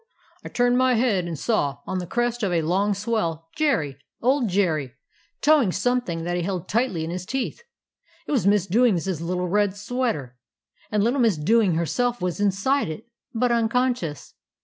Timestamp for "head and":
0.95-1.37